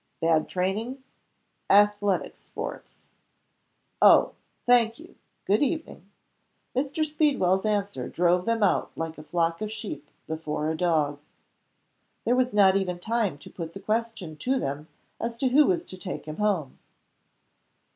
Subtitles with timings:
[0.19, 1.03] "Bad training?"
[1.69, 3.01] "Athletic Sports."
[4.01, 4.31] "Oh!
[4.65, 5.13] Thank you.
[5.45, 6.09] Good evening."
[6.75, 7.05] Mr.
[7.05, 11.19] Speedwell's answer drove them out like a flock of sheep before a dog.
[12.25, 14.87] There was not even time to put the question to them
[15.19, 16.79] as to who was to take him home.